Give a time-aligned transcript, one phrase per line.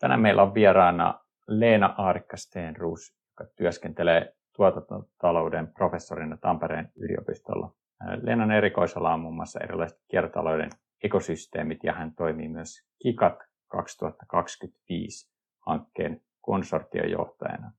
[0.00, 7.74] Tänään meillä on vieraana Leena Aarikka Stenruus, joka työskentelee tuotantotalouden professorina Tampereen yliopistolla.
[8.22, 10.70] Leenan erikoisala on muun muassa erilaiset kiertotalouden
[11.04, 15.30] ekosysteemit ja hän toimii myös KIKAT 2025
[15.66, 17.72] hankkeen konsortiojohtajana.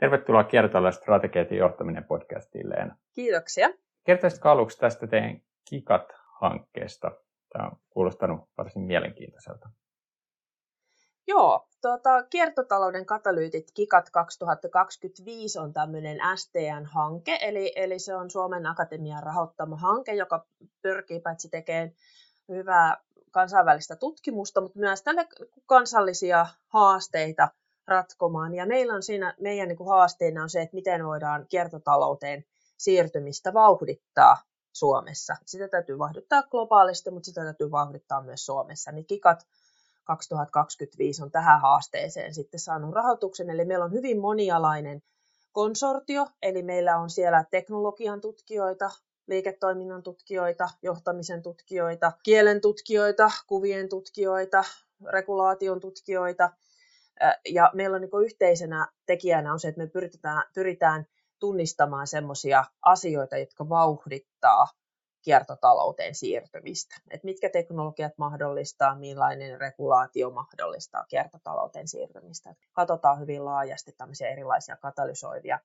[0.00, 2.96] Tervetuloa kiertotalouden strategiat ja johtaminen podcastiin, Leena.
[3.14, 3.68] Kiitoksia.
[4.04, 5.40] Kertoisitko aluksi tästä teidän
[5.70, 7.10] KIKAT-hankkeesta?
[7.52, 9.68] Tämä on kuulostanut varsin mielenkiintoiselta.
[11.26, 19.22] Joo, tuota, kiertotalouden katalyytit KIKAT 2025 on tämmöinen STN-hanke, eli, eli se on Suomen Akatemian
[19.22, 20.46] rahoittama hanke, joka
[20.82, 21.92] pyrkii paitsi tekemään
[22.48, 25.28] hyvää kansainvälistä tutkimusta, mutta myös tälle
[25.66, 27.48] kansallisia haasteita
[27.86, 28.54] ratkomaan.
[28.54, 32.44] Ja meillä on siinä, meidän niin kuin haasteena on se, että miten voidaan kiertotalouteen
[32.78, 34.36] siirtymistä vauhdittaa
[34.72, 35.36] Suomessa.
[35.46, 38.92] Sitä täytyy vauhdittaa globaalisti, mutta sitä täytyy vauhdittaa myös Suomessa.
[38.92, 39.46] Niin KIKAT
[40.04, 43.50] 2025 on tähän haasteeseen sitten saanut rahoituksen.
[43.50, 45.02] Eli meillä on hyvin monialainen
[45.52, 48.90] konsortio, eli meillä on siellä teknologian tutkijoita,
[49.26, 54.64] liiketoiminnan tutkijoita, johtamisen tutkijoita, kielen tutkijoita, kuvien tutkijoita,
[55.12, 56.50] regulaation tutkijoita.
[57.48, 61.06] Ja meillä on niin yhteisenä tekijänä on se, että me pyritään, pyritään
[61.38, 64.68] tunnistamaan sellaisia asioita, jotka vauhdittaa
[65.22, 66.96] kiertotalouteen siirtymistä.
[67.10, 72.50] Et mitkä teknologiat mahdollistaa, millainen regulaatio mahdollistaa kiertotalouteen siirtymistä.
[72.50, 75.58] Et katsotaan hyvin laajasti tämmöisiä erilaisia katalysoivia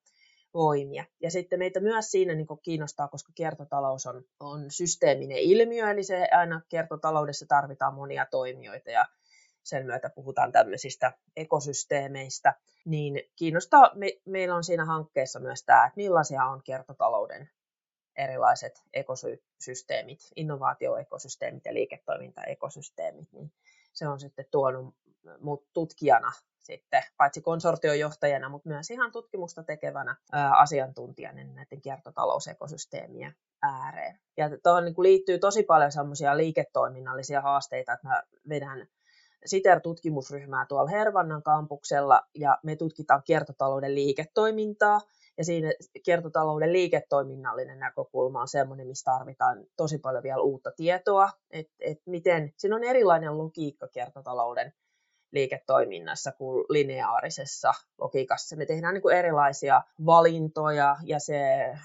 [0.53, 1.05] voimia.
[1.21, 6.27] Ja sitten meitä myös siinä niin kiinnostaa, koska kiertotalous on, on systeeminen ilmiö, eli se
[6.31, 9.05] aina kiertotaloudessa tarvitaan monia toimijoita ja
[9.63, 12.53] sen myötä puhutaan tämmöisistä ekosysteemeistä,
[12.85, 17.49] niin kiinnostaa, me, meillä on siinä hankkeessa myös tämä, että millaisia on kiertotalouden
[18.17, 23.51] erilaiset ekosysteemit, innovaatioekosysteemit ja liiketoimintaekosysteemit, niin
[23.93, 24.95] se on sitten tuonut
[25.39, 34.19] mut tutkijana sitten, paitsi konsortiojohtajana, mutta myös ihan tutkimusta tekevänä ää, asiantuntijana näiden kiertotalousekosysteemien ääreen.
[34.37, 38.87] Ja tuohon niin liittyy tosi paljon semmoisia liiketoiminnallisia haasteita, että mä vedän
[39.45, 45.01] SITER-tutkimusryhmää tuolla Hervannan kampuksella ja me tutkitaan kiertotalouden liiketoimintaa
[45.37, 51.73] ja siinä kiertotalouden liiketoiminnallinen näkökulma on sellainen, missä tarvitaan tosi paljon vielä uutta tietoa, että
[51.79, 54.73] et miten, siinä on erilainen logiikka kiertotalouden
[55.31, 58.55] liiketoiminnassa kuin lineaarisessa logiikassa.
[58.55, 61.39] Me tehdään niin kuin erilaisia valintoja ja se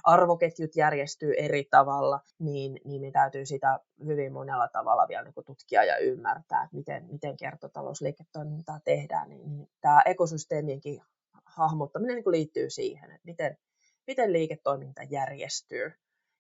[0.05, 5.47] arvoketjut järjestyy eri tavalla, niin, niin me täytyy sitä hyvin monella tavalla vielä niin kuin
[5.47, 9.29] tutkia ja ymmärtää, että miten, miten kiertotalousliiketoimintaa tehdään.
[9.29, 11.03] Niin, niin tämä ekosysteemienkin
[11.57, 13.57] hahmottaminen niin kuin liittyy siihen, että miten,
[14.07, 15.93] miten liiketoiminta järjestyy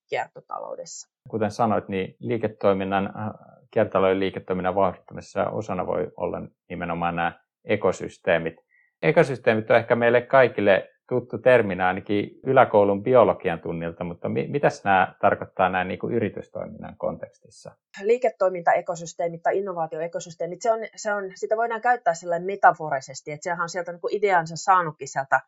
[0.09, 1.11] kiertotaloudessa.
[1.29, 3.31] Kuten sanoit, niin liiketoiminnan, äh,
[3.71, 8.55] kiertotalouden liiketoiminnan vauhdittamisessa osana voi olla nimenomaan nämä ekosysteemit.
[9.03, 15.15] Ekosysteemit on ehkä meille kaikille tuttu terminä ainakin yläkoulun biologian tunnilta, mutta mi- mitäs nämä
[15.21, 17.71] tarkoittaa näin niin kuin yritystoiminnan kontekstissa?
[18.03, 23.69] Liiketoimintaekosysteemit tai innovaatioekosysteemit, se on, se on, sitä voidaan käyttää sellainen metaforisesti, että sehän on
[23.69, 25.41] sieltä niin kuin ideansa saanutkin sieltä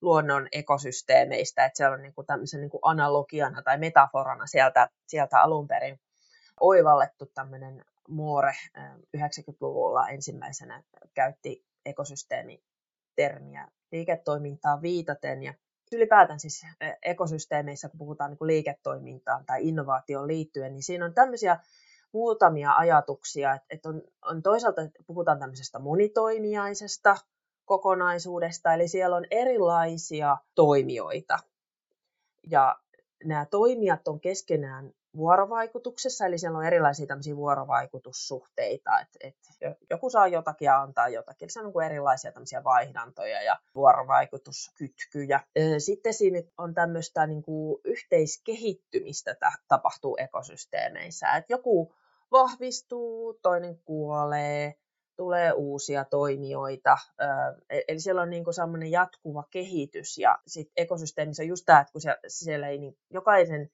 [0.00, 5.40] luonnon ekosysteemeistä, että siellä on niin kuin tämmöisen niin kuin analogiana tai metaforana sieltä, sieltä
[5.40, 6.00] alun perin
[6.60, 8.52] oivallettu tämmöinen Moore
[9.16, 10.82] 90-luvulla ensimmäisenä
[11.14, 11.64] käytti
[13.20, 15.54] ekosysteemitermiä liiketoimintaan viitaten ja
[15.92, 16.66] ylipäätään siis
[17.02, 21.58] ekosysteemeissä, kun puhutaan niin liiketoimintaan tai innovaatioon liittyen, niin siinä on tämmöisiä
[22.12, 27.16] muutamia ajatuksia, että on, on toisaalta puhutaan tämmöisestä monitoimiaisesta
[27.64, 31.38] kokonaisuudesta, eli siellä on erilaisia toimijoita.
[32.50, 32.80] Ja
[33.24, 40.28] nämä toimijat on keskenään vuorovaikutuksessa, eli siellä on erilaisia tämmöisiä vuorovaikutussuhteita, että, että joku saa
[40.28, 41.46] jotakin ja antaa jotakin.
[41.46, 45.40] Eli se on niin erilaisia tämmöisiä vaihdantoja ja vuorovaikutuskytkyjä.
[45.78, 49.36] Sitten siinä on tämmöistä niin kuin yhteiskehittymistä
[49.68, 51.94] tapahtuu ekosysteemeissä, että joku
[52.30, 54.74] vahvistuu, toinen kuolee,
[55.16, 56.98] tulee uusia toimijoita.
[57.70, 61.80] E-, eli siellä on niin kuin semmoinen jatkuva kehitys ja sit ekosysteemissä on just tämä,
[61.80, 63.70] että kun siellä, siellä ei niin, jokaisen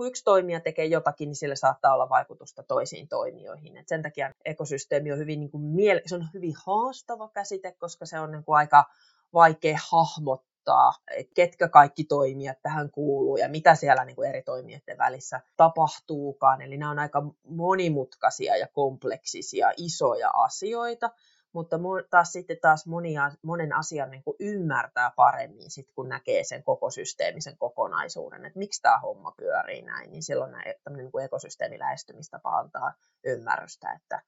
[0.00, 3.76] kun yksi toimija tekee jotakin, niin sillä saattaa olla vaikutusta toisiin toimijoihin.
[3.76, 8.06] Et sen takia ekosysteemi on hyvin, niin kuin miele- se on hyvin haastava käsite, koska
[8.06, 8.84] se on niin kuin aika
[9.32, 14.98] vaikea hahmottaa, että ketkä kaikki toimijat tähän kuuluu ja mitä siellä niin kuin eri toimijoiden
[14.98, 16.62] välissä tapahtuukaan.
[16.62, 21.10] Eli nämä on aika monimutkaisia ja kompleksisia, isoja asioita
[21.52, 21.76] mutta
[22.10, 26.90] taas sitten taas monia, monen asian niin kuin ymmärtää paremmin, sit kun näkee sen koko
[26.90, 30.52] systeemisen kokonaisuuden, että miksi tämä homma pyörii näin, niin silloin
[30.84, 32.92] tämmöinen niin kuin ekosysteemilähestymistapa antaa
[33.24, 34.22] ymmärrystä, että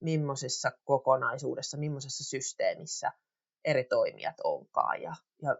[0.00, 3.12] millaisessa kokonaisuudessa, millaisessa systeemissä
[3.64, 5.56] eri toimijat onkaan ja, ja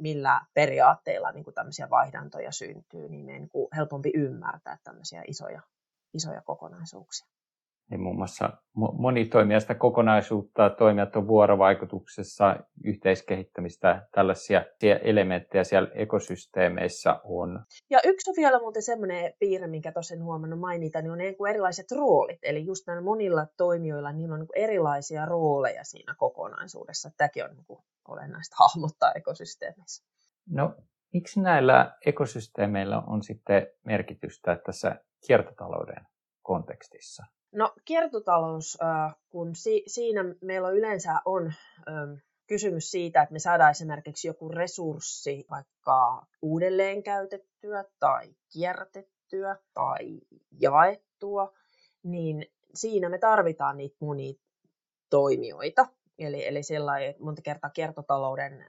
[0.00, 5.60] millä periaatteilla niin kuin tämmöisiä vaihdantoja syntyy, niin niin helpompi ymmärtää tämmöisiä isoja,
[6.14, 7.26] isoja kokonaisuuksia
[7.90, 8.50] niin muun muassa
[8.92, 14.64] monitoimijasta kokonaisuutta, toimijat on vuorovaikutuksessa, yhteiskehittämistä, tällaisia
[15.02, 17.64] elementtejä siellä ekosysteemeissä on.
[17.90, 21.50] Ja yksi on vielä muuten semmoinen piirre, minkä tosiaan huomannut mainita, niin on niin kuin
[21.50, 22.38] erilaiset roolit.
[22.42, 27.10] Eli just näillä monilla toimijoilla niillä on niin kuin erilaisia rooleja siinä kokonaisuudessa.
[27.16, 30.04] Tämäkin on niin kuin olennaista hahmottaa ekosysteemeissä.
[30.50, 30.74] No,
[31.12, 34.96] miksi näillä ekosysteemeillä on sitten merkitystä tässä
[35.26, 36.06] kiertotalouden
[36.42, 37.24] kontekstissa?
[37.54, 38.78] No kiertotalous,
[39.28, 39.52] kun
[39.86, 41.52] siinä meillä yleensä on
[42.46, 50.20] kysymys siitä, että me saadaan esimerkiksi joku resurssi vaikka uudelleen käytettyä tai kierrätettyä tai
[50.60, 51.52] jaettua,
[52.02, 55.86] niin siinä me tarvitaan niitä monitoimijoita.
[56.18, 58.66] Eli, eli sellainen, että monta kertaa kiertotalouden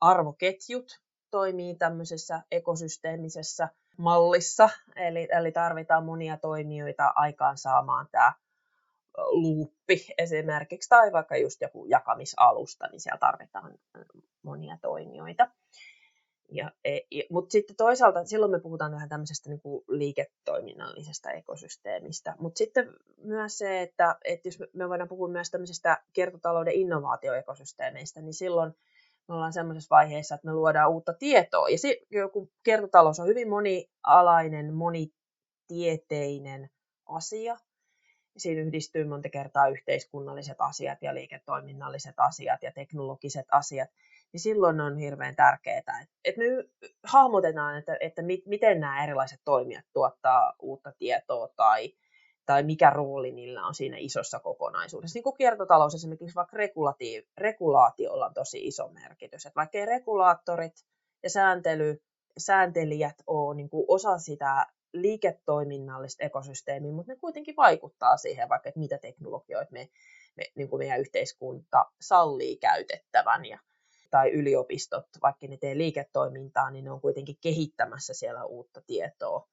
[0.00, 1.00] arvoketjut
[1.30, 8.32] toimii tämmöisessä ekosysteemisessä mallissa, eli, eli tarvitaan monia toimijoita aikaan saamaan tämä
[9.16, 13.74] luuppi esimerkiksi, tai vaikka just joku jakamisalusta, niin siellä tarvitaan
[14.42, 15.50] monia toimijoita.
[16.52, 16.98] Ja, e,
[17.30, 23.58] mutta sitten toisaalta silloin me puhutaan vähän tämmöisestä niin kuin liiketoiminnallisesta ekosysteemistä, mutta sitten myös
[23.58, 28.74] se, että, että jos me voidaan puhua myös tämmöisestä kiertotalouden innovaatioekosysteemeistä, niin silloin
[29.28, 31.68] me ollaan semmoisessa vaiheessa, että me luodaan uutta tietoa.
[31.68, 32.00] Ja se,
[32.32, 36.70] kun kiertotalous on hyvin monialainen, monitieteinen
[37.06, 37.56] asia,
[38.36, 43.90] siinä yhdistyy monta kertaa yhteiskunnalliset asiat ja liiketoiminnalliset asiat ja teknologiset asiat,
[44.32, 46.44] niin silloin on hirveän tärkeää, että me
[47.04, 51.92] hahmotetaan, että, että miten nämä erilaiset toimijat tuottaa uutta tietoa tai
[52.46, 55.16] tai mikä rooli niillä on siinä isossa kokonaisuudessa.
[55.16, 56.56] Niin kuin kiertotalous esimerkiksi vaikka
[57.38, 59.46] regulaatiolla on tosi iso merkitys.
[59.46, 60.84] Että vaikka ei regulaattorit
[61.22, 62.02] ja sääntely,
[62.38, 68.98] sääntelijät ole niin osa sitä liiketoiminnallista ekosysteemiä, mutta ne kuitenkin vaikuttaa siihen, vaikka että mitä
[68.98, 69.88] teknologioita me,
[70.36, 73.44] me, niin kuin meidän yhteiskunta sallii käytettävän.
[73.44, 73.58] Ja,
[74.10, 79.48] tai yliopistot, vaikka ne tee liiketoimintaa, niin ne on kuitenkin kehittämässä siellä uutta tietoa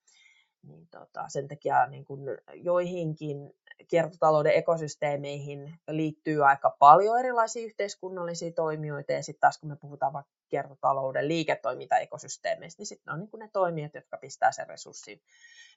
[0.68, 2.20] niin tota, sen takia niin kun
[2.54, 3.54] joihinkin
[3.88, 10.32] kiertotalouden ekosysteemeihin liittyy aika paljon erilaisia yhteiskunnallisia toimijoita, ja sitten taas kun me puhutaan vaikka
[10.50, 15.22] kiertotalouden liiketoimintaekosysteemeistä, niin sitten on niin ne toimijat, jotka pistää sen resurssin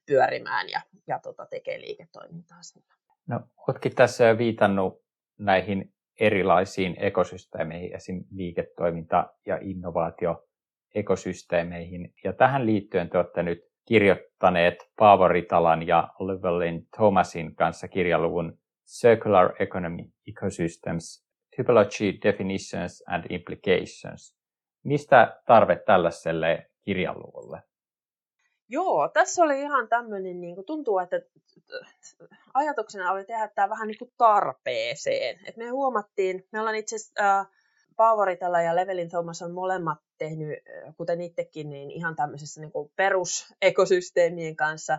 [0.07, 2.95] pyörimään ja, ja tota, tekee liiketoimintaa sillä.
[3.27, 5.03] No, oletkin tässä jo viitannut
[5.39, 8.25] näihin erilaisiin ekosysteemeihin, esim.
[8.31, 12.15] liiketoiminta- ja innovaatioekosysteemeihin.
[12.25, 18.59] Ja tähän liittyen te olette nyt kirjoittaneet Paavo Ritalan ja Llewellyn Thomasin kanssa kirjaluvun
[19.01, 24.37] Circular Economy Ecosystems, Typology, Definitions and Implications.
[24.83, 27.63] Mistä tarve tällaiselle kirjaluvulle?
[28.69, 31.21] Joo, tässä oli ihan tämmöinen, niin kuin tuntuu, että
[32.55, 35.39] ajatuksena oli tehdä tämä vähän niin kuin tarpeeseen.
[35.47, 37.47] Et me huomattiin, me ollaan itse asiassa äh,
[37.97, 40.59] Pauvaritella ja Levelin Thomas on molemmat tehnyt,
[40.97, 44.99] kuten itsekin, niin ihan tämmöisessä niin kuin perusekosysteemien kanssa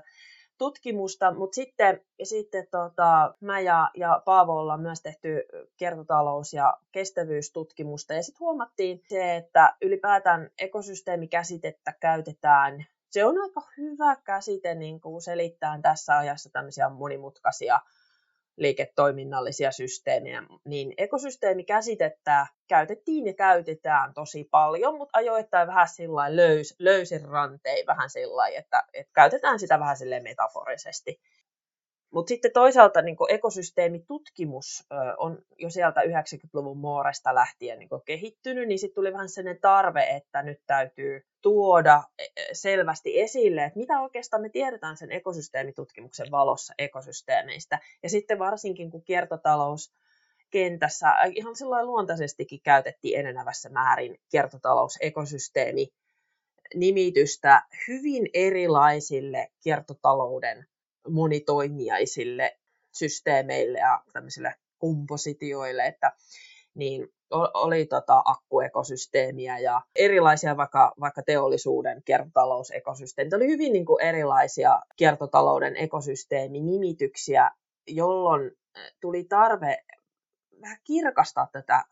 [0.57, 5.43] tutkimusta, mutta sitten, sitten tota, mä ja, ja Paavo ollaan myös tehty
[5.77, 14.15] kiertotalous- ja kestävyystutkimusta, ja sitten huomattiin se, että ylipäätään ekosysteemikäsitettä käytetään, se on aika hyvä
[14.15, 17.79] käsite niin kuin selittää tässä ajassa tämmöisiä monimutkaisia
[18.57, 27.25] liiketoiminnallisia systeemejä, niin ekosysteemikäsitettä käytettiin ja käytetään tosi paljon, mutta ajoittain vähän sillä löys, löysin
[27.25, 31.19] rantein, vähän sillä että, että käytetään sitä vähän sille metaforisesti.
[32.11, 34.85] Mutta sitten toisaalta niin ekosysteemitutkimus
[35.17, 40.43] on jo sieltä 90-luvun muoresta lähtien niin kehittynyt, niin sitten tuli vähän sellainen tarve, että
[40.43, 46.73] nyt täytyy tuoda e, e, selvästi esille, että mitä oikeastaan me tiedetään sen ekosysteemitutkimuksen valossa
[46.77, 47.79] ekosysteemeistä.
[48.03, 49.93] Ja sitten varsinkin kun kiertotalous
[50.49, 55.87] kentässä ihan silloin luontaisestikin käytettiin enenevässä määrin kiertotalousekosysteemi
[56.75, 60.65] nimitystä hyvin erilaisille kiertotalouden
[61.09, 62.57] monitoimijaisille
[62.93, 66.11] systeemeille ja tämmöisille kompositioille, että
[66.73, 67.07] niin
[67.53, 73.37] oli tota akkuekosysteemiä ja erilaisia vaikka, vaikka teollisuuden kiertotalousekosysteemejä.
[73.37, 77.51] Oli hyvin niin kuin erilaisia kiertotalouden ekosysteeminimityksiä,
[77.87, 78.51] jolloin
[79.01, 79.83] tuli tarve
[80.61, 81.83] vähän kirkastaa tätä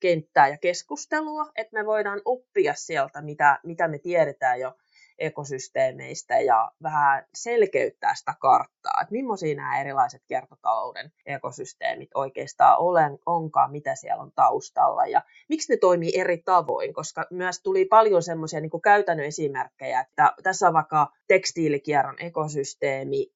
[0.00, 4.74] kenttää ja keskustelua, että me voidaan oppia sieltä, mitä, mitä me tiedetään jo
[5.18, 13.72] ekosysteemeistä ja vähän selkeyttää sitä karttaa, että millaisia nämä erilaiset kiertotalouden ekosysteemit oikeastaan olen, onkaan,
[13.72, 18.60] mitä siellä on taustalla ja miksi ne toimii eri tavoin, koska myös tuli paljon semmoisia
[18.60, 23.32] niin käytännön esimerkkejä, että tässä on vaikka tekstiilikierron ekosysteemi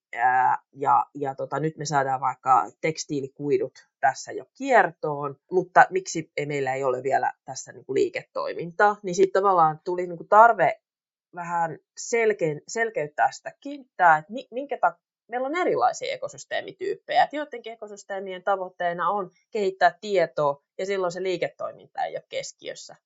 [0.73, 6.75] ja, ja tota, nyt me saadaan vaikka tekstiilikuidut tässä jo kiertoon, mutta miksi ei, meillä
[6.75, 10.81] ei ole vielä tässä niin kuin liiketoimintaa, niin sitten tavallaan tuli niin kuin tarve
[11.35, 17.23] vähän selkein, selkeyttää sitä kenttää, että minkä takia meillä on erilaisia ekosysteemityyppejä.
[17.23, 22.97] Että joidenkin ekosysteemien tavoitteena on kehittää tietoa ja silloin se liiketoiminta ei ole keskiössä.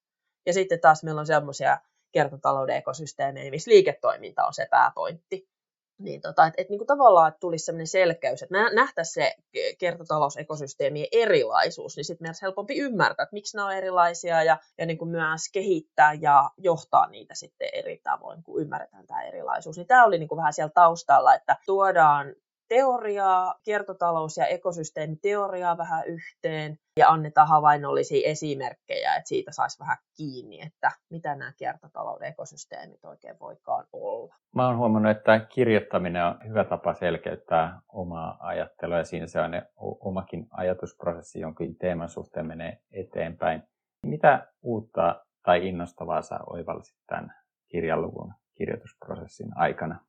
[0.46, 1.78] Ja sitten taas meillä on sellaisia
[2.12, 5.48] kiertotalouden ekosysteemejä, missä liiketoiminta on se pääpointti
[5.98, 9.34] niin tota, että et, niin kuin tavallaan että tulisi sellainen selkeys, että nähtäisiin se
[9.78, 14.98] kiertotalousekosysteemien erilaisuus, niin sitten olisi helpompi ymmärtää, että miksi nämä on erilaisia ja, ja niin
[14.98, 19.76] kuin myös kehittää ja johtaa niitä sitten eri tavoin, kun ymmärretään tämä erilaisuus.
[19.76, 22.34] Niin tämä oli niin kuin vähän siellä taustalla, että tuodaan
[22.68, 30.60] teoriaa, kiertotalous- ja ekosysteemiteoriaa vähän yhteen ja annetaan havainnollisia esimerkkejä, että siitä saisi vähän kiinni,
[30.60, 34.34] että mitä nämä kiertotalouden ekosysteemit oikein voikaan olla.
[34.54, 39.52] Mä oon huomannut, että kirjoittaminen on hyvä tapa selkeyttää omaa ajattelua ja siinä se on
[40.00, 43.62] omakin ajatusprosessi jonkin teeman suhteen menee eteenpäin.
[44.06, 47.34] Mitä uutta tai innostavaa sä oivallisit tämän
[47.68, 50.00] kirjaluvun kirjoitusprosessin aikana?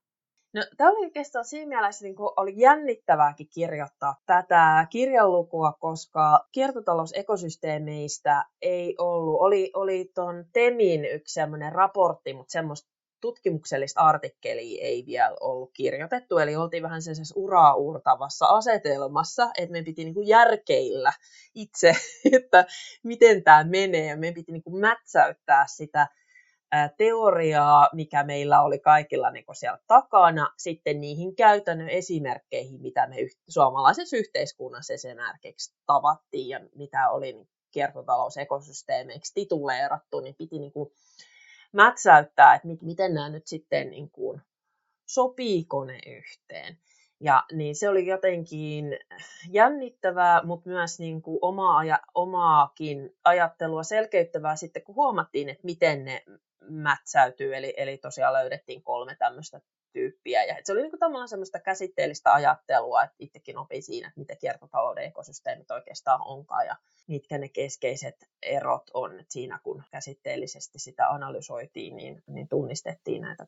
[0.54, 8.46] No, tämä oli oikeastaan siinä mielessä niin kuin oli jännittävääkin kirjoittaa tätä kirjanlukua, koska kiertotalousekosysteemeistä
[8.62, 12.90] ei ollut, oli, oli tuon TEMin yksi sellainen raportti, mutta semmoista
[13.22, 19.84] tutkimuksellista artikkelia ei vielä ollut kirjoitettu, eli oltiin vähän sellaisessa uraa uurtavassa asetelmassa, että me
[19.84, 21.14] piti niin kuin järkeillä
[21.56, 21.94] itse,
[22.38, 22.66] että
[23.04, 26.08] miten tämä menee, ja me piti niin kuin mätsäyttää sitä
[26.98, 33.16] teoriaa, mikä meillä oli kaikilla niin siellä takana, sitten niihin käytännön esimerkkeihin, mitä me
[33.48, 40.92] suomalaisessa yhteiskunnassa esimerkiksi tavattiin ja mitä oli niin kiertotalousekosysteemeiksi tituleerattu, niin piti niin kuin
[41.72, 44.42] mätsäyttää, että miten nämä nyt sitten niin kuin,
[45.06, 46.78] sopiiko ne yhteen.
[47.20, 48.86] Ja niin se oli jotenkin
[49.50, 51.82] jännittävää, mutta myös niin kuin omaa,
[52.16, 56.24] omaakin ajattelua selkeyttävää sitten, kun huomattiin, että miten ne
[56.70, 59.62] mätsäytyy, eli, eli tosiaan löydettiin kolme tämmöistä
[59.94, 60.44] tyyppiä.
[60.44, 65.04] Ja se oli niin kuin semmoista käsitteellistä ajattelua, että itsekin opin siinä, että mitä kiertotalouden
[65.04, 66.76] ekosysteemit oikeastaan onkaan ja
[67.08, 69.20] mitkä ne keskeiset erot on.
[69.20, 73.48] Että siinä kun käsitteellisesti sitä analysoitiin, niin, niin tunnistettiin näitä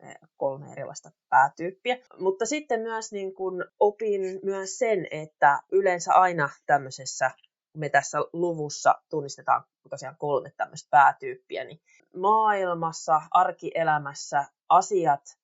[0.00, 0.06] e,
[0.36, 1.98] kolme erilaista päätyyppiä.
[2.18, 7.30] Mutta sitten myös niin kun opin myös sen, että yleensä aina tämmöisessä
[7.74, 11.80] me tässä luvussa tunnistetaan tosiaan kolme tämmöistä päätyyppiä, niin
[12.16, 15.38] maailmassa, arkielämässä asiat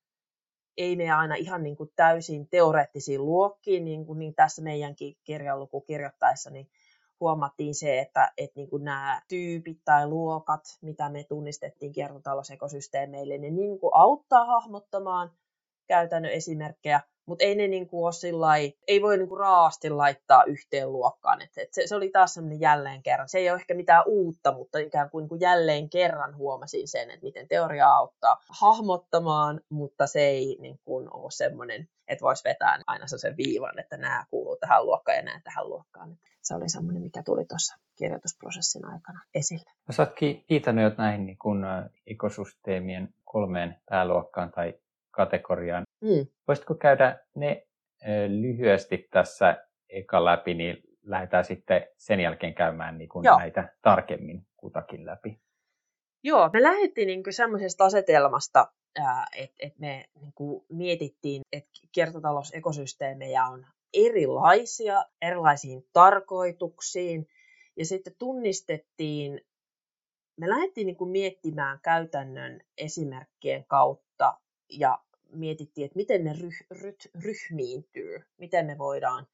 [0.77, 5.81] ei mene aina ihan niin kuin täysin teoreettisiin luokkiin, niin kuin niin tässä meidänkin kirjanluku
[5.81, 6.71] kirjoittaessa, niin
[7.21, 13.51] huomattiin se, että, että niin kuin nämä tyypit tai luokat, mitä me tunnistettiin kiertotalousekosysteemeille, ne
[13.51, 15.31] niin kuin auttaa hahmottamaan
[15.87, 21.43] käytännön esimerkkejä, mutta ei ne niinku ole sillai, ei voi niinku raasti laittaa yhteen luokkaan.
[21.43, 23.29] Et, et se, se, oli taas semmoinen jälleen kerran.
[23.29, 27.27] Se ei ole ehkä mitään uutta, mutta ikään kuin, niinku jälleen kerran huomasin sen, että
[27.27, 33.37] miten teoria auttaa hahmottamaan, mutta se ei niinku ole semmoinen, että voisi vetää aina sen
[33.37, 36.19] viivan, että nämä kuuluu tähän luokkaan ja nämä tähän luokkaan.
[36.43, 39.71] Se oli semmoinen, mikä tuli tuossa kirjoitusprosessin aikana esille.
[39.89, 40.13] No, sä oot
[40.47, 41.67] kiitänyt näihin niin kun,
[42.07, 44.75] ekosysteemien kolmeen pääluokkaan tai
[45.19, 45.83] kategoriaan.
[46.01, 46.27] Mm.
[46.49, 47.67] Voisitko käydä ne
[48.29, 55.07] lyhyesti tässä eka läpi, niin lähdetään sitten sen jälkeen käymään niin kuin näitä tarkemmin kutakin
[55.07, 55.41] läpi.
[56.23, 58.73] Joo, me lähdettiin niin semmoisesta asetelmasta,
[59.37, 67.27] että et me niin kuin mietittiin, että kiertotalousekosysteemejä on erilaisia, erilaisiin tarkoituksiin,
[67.77, 69.41] ja sitten tunnistettiin,
[70.37, 74.99] me lähdettiin niin kuin miettimään käytännön esimerkkien kautta ja
[75.33, 79.27] mietittiin, että miten ne ryh, ryh, ryhmiintyy, miten me voidaan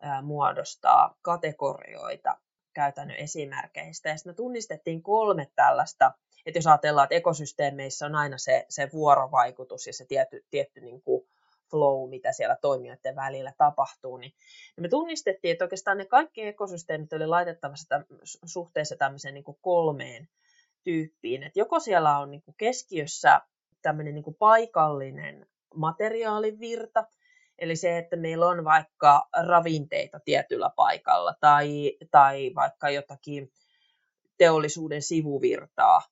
[0.00, 2.38] ää, muodostaa kategorioita
[2.72, 4.08] käytännön esimerkkeistä.
[4.08, 6.12] Ja me tunnistettiin kolme tällaista,
[6.46, 11.02] että jos ajatellaan, että ekosysteemeissä on aina se, se vuorovaikutus ja se tietty, tietty niin
[11.02, 11.28] kuin
[11.70, 14.32] flow, mitä siellä toimijoiden välillä tapahtuu, niin
[14.80, 18.04] me tunnistettiin, että oikeastaan ne kaikki ekosysteemit oli laitettavassa
[18.44, 20.28] suhteessa tämmöiseen niin kuin kolmeen
[20.84, 21.42] tyyppiin.
[21.42, 23.40] Että joko siellä on niin kuin keskiössä
[23.82, 27.04] tämmöinen niin kuin paikallinen materiaalivirta,
[27.58, 33.52] eli se, että meillä on vaikka ravinteita tietyllä paikalla tai, tai vaikka jotakin
[34.38, 36.02] teollisuuden sivuvirtaa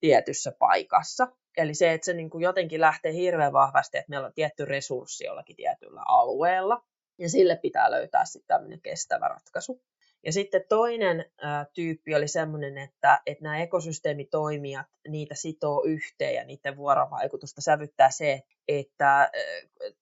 [0.00, 1.28] tietyssä paikassa.
[1.56, 5.24] Eli se, että se niin kuin jotenkin lähtee hirveän vahvasti, että meillä on tietty resurssi
[5.24, 6.84] jollakin tietyllä alueella,
[7.18, 9.82] ja sille pitää löytää sitten tämmöinen kestävä ratkaisu.
[10.28, 16.44] Ja sitten toinen ä, tyyppi oli sellainen, että, että nämä ekosysteemitoimijat, niitä sitoo yhteen ja
[16.44, 19.30] niiden vuorovaikutusta sävyttää se, että ä,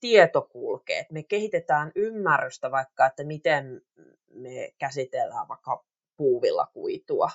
[0.01, 1.07] tieto kulkee.
[1.13, 3.81] Me kehitetään ymmärrystä vaikka, että miten
[4.31, 5.85] me käsitellään vaikka
[6.17, 7.31] puuvilla kuitua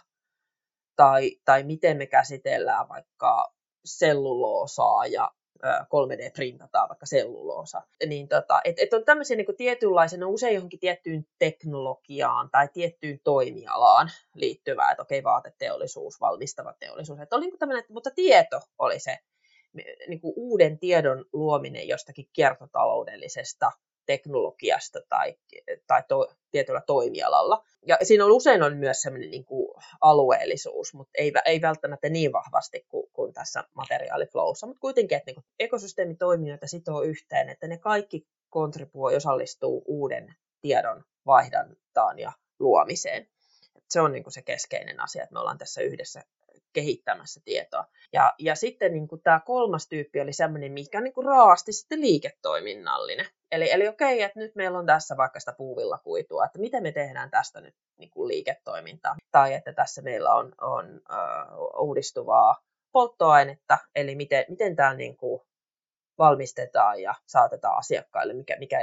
[0.95, 3.53] tai, tai miten me käsitellään vaikka
[3.85, 5.31] selluloosaa ja
[5.63, 7.81] 3D-printataan vaikka selluloosa.
[8.05, 14.09] Niin tota, et, et on tämmöisiä niin tietynlaisia, usein johonkin tiettyyn teknologiaan tai tiettyyn toimialaan
[14.33, 17.19] liittyvää, että okei, vaateteollisuus, valmistava teollisuus.
[17.19, 19.17] Että oli niin tämmöinen, mutta tieto oli se
[20.07, 23.71] niin kuin uuden tiedon luominen jostakin kiertotaloudellisesta
[24.05, 25.35] teknologiasta tai,
[25.87, 27.63] tai to, tietyllä toimialalla.
[27.87, 29.67] Ja siinä on usein on myös sellainen niin kuin
[30.01, 35.45] alueellisuus, mutta ei, ei välttämättä niin vahvasti kuin, kuin tässä materiaaliflowssa, mutta kuitenkin, että niin
[35.59, 43.27] ekosysteemitoimijoita sitoo yhteen, että ne kaikki kontribuoi, osallistuu uuden tiedon vaihdantaan ja luomiseen.
[43.89, 46.23] Se on niin kuin se keskeinen asia, että me ollaan tässä yhdessä
[46.73, 47.85] kehittämässä tietoa.
[48.13, 51.71] Ja, ja sitten niin kuin tämä kolmas tyyppi oli sellainen, mikä on niin kuin raasti
[51.71, 53.25] sitten liiketoiminnallinen.
[53.51, 57.31] Eli, eli okei, että nyt meillä on tässä vaikka sitä puuvillakuitua, että miten me tehdään
[57.31, 59.15] tästä nyt niin kuin liiketoimintaa.
[59.31, 62.57] Tai että tässä meillä on, on uh, uudistuvaa
[62.91, 65.41] polttoainetta, eli miten, miten tämä niin kuin
[66.17, 68.79] valmistetaan ja saatetaan asiakkaille, mikä, mikä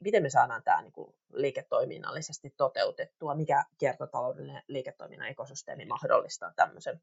[0.00, 7.00] miten me saadaan tämä niin kuin liiketoiminnallisesti toteutettua, mikä kiertotaloudellinen liiketoiminnan ekosysteemi mahdollistaa tämmöisen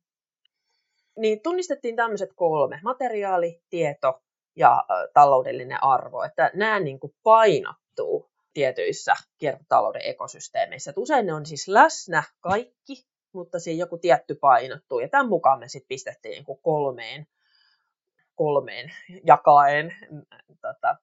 [1.17, 4.21] niin tunnistettiin tämmöiset kolme, materiaali, tieto
[4.55, 10.91] ja taloudellinen arvo, että nämä niin kuin painottuu tietyissä kiertotalouden ekosysteemeissä.
[10.91, 14.99] Että usein ne on siis läsnä kaikki, mutta siinä joku tietty painottuu.
[14.99, 17.27] Ja tämän mukaan me sitten pistettiin niin kuin kolmeen,
[18.35, 18.93] kolmeen
[19.27, 19.95] jakaen
[20.61, 20.97] tota,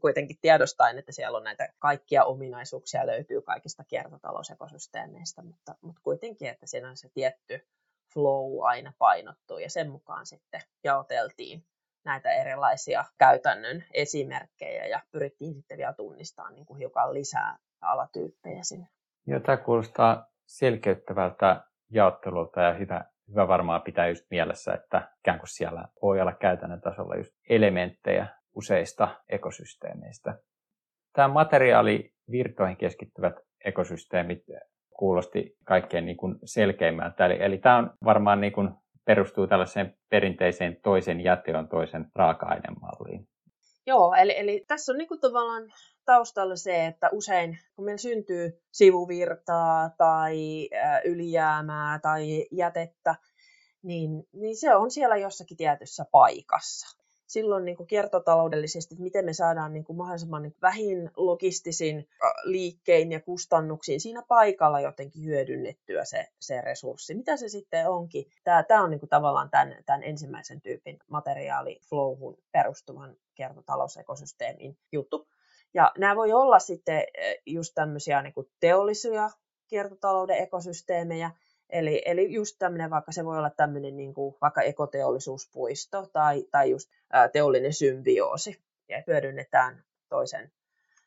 [0.00, 6.66] kuitenkin tiedostaen, että siellä on näitä kaikkia ominaisuuksia löytyy kaikista kiertotalousekosysteemeistä, mutta, mutta kuitenkin, että
[6.66, 7.66] siinä on se tietty
[8.14, 11.64] flow aina painottuu ja sen mukaan sitten jaoteltiin
[12.04, 18.86] näitä erilaisia käytännön esimerkkejä ja pyrittiin sitten vielä tunnistamaan niin kuin hiukan lisää alatyyppejä sinne.
[19.26, 25.48] Joo, tämä kuulostaa selkeyttävältä jaottelulta ja hyvä, hyvä varmaan pitää just mielessä, että ikään kuin
[25.48, 30.38] siellä voi olla käytännön tasolla just elementtejä useista ekosysteemeistä.
[31.12, 34.42] Tämä materiaalivirtoihin keskittyvät ekosysteemit
[35.02, 37.26] kuulosti kaikkein niin kuin selkeimmältä.
[37.26, 38.68] Eli, eli tämä on varmaan niin kuin
[39.04, 43.28] perustuu tällaiseen perinteiseen toisen jäteon toisen raaka-ainemalliin.
[43.86, 45.72] Joo, eli, eli tässä on niin kuin tavallaan
[46.04, 50.68] taustalla se, että usein kun meillä syntyy sivuvirtaa tai
[51.04, 53.14] ylijäämää tai jätettä,
[53.82, 57.01] niin, niin se on siellä jossakin tietyssä paikassa
[57.32, 62.08] silloin niin kuin kiertotaloudellisesti, että miten me saadaan niin kuin mahdollisimman niin vähin logistisin
[62.42, 67.14] liikkein ja kustannuksiin siinä paikalla jotenkin hyödynnettyä se, se resurssi.
[67.14, 68.24] Mitä se sitten onkin?
[68.44, 75.28] Tämä, tämä on niin kuin tavallaan tämän, tämän ensimmäisen tyypin materiaaliflowhun perustuvan kiertotalousekosysteemin juttu.
[75.74, 77.02] Ja nämä voi olla sitten
[77.46, 79.30] just tämmöisiä niin kuin teollisia
[79.68, 81.30] kiertotalouden ekosysteemejä,
[81.72, 86.70] Eli, eli just tämmöinen, vaikka se voi olla tämmöinen niin kuin vaikka ekoteollisuuspuisto tai, tai
[86.70, 90.50] just ää, teollinen symbioosi, ja hyödynnetään toisen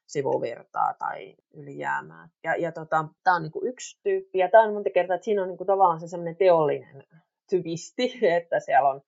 [0.08, 2.30] sivuvirtaa tai ylijäämää.
[2.44, 5.26] Ja, ja tota, tämä on niin kuin yksi tyyppi, ja tämä on monta kertaa, että
[5.26, 7.04] siinä on niin kuin tavallaan se semmoinen teollinen
[7.50, 9.02] twisti, että siellä on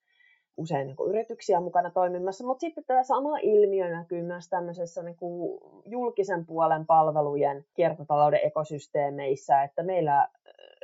[0.58, 5.16] usein niin kuin yrityksiä mukana toimimassa, mutta sitten tämä sama ilmiö näkyy myös tämmöisessä niin
[5.16, 10.28] kuin julkisen puolen palvelujen kiertotalouden ekosysteemeissä, että meillä